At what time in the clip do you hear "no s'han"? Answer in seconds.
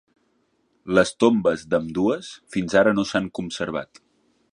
2.99-3.29